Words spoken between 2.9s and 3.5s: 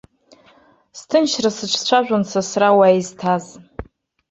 исҭаз.